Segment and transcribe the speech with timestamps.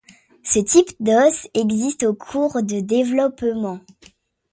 [0.41, 3.81] Ce type d'os existe au cours de développement.